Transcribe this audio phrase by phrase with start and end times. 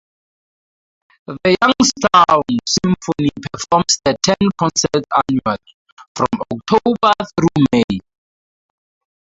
[1.27, 5.59] The Youngstown Symphony performs ten concerts annually,
[6.15, 7.99] from October through May.